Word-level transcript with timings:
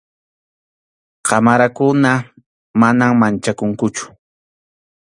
qamarakuna, 1.27 2.11
manam 2.79 3.11
manchakunkuchu. 3.21 4.03